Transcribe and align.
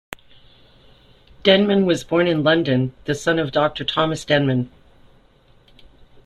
Denman 1.43 1.85
was 1.85 2.03
born 2.03 2.25
in 2.25 2.41
London, 2.43 2.91
the 3.05 3.13
son 3.13 3.37
of 3.37 3.51
Doctor 3.51 3.83
Thomas 3.83 4.25
Denman. 4.25 4.71